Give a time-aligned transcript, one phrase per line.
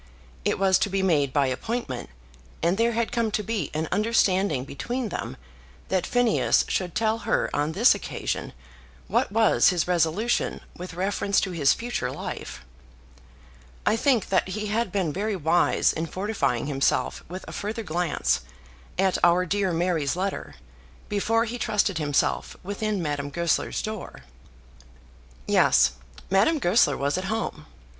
[0.43, 2.09] It was to be made by appointment,
[2.63, 5.37] and there had come to be an understanding between them
[5.89, 8.53] that Phineas should tell her on this occasion
[9.07, 12.65] what was his resolution with reference to his future life.
[13.85, 18.41] I think that he had been very wise in fortifying himself with a further glance
[18.97, 20.55] at our dear Mary's letter,
[21.09, 24.21] before he trusted himself within Madame Goesler's door.
[25.47, 25.91] Yes;
[26.31, 27.67] Madame Goesler was at home.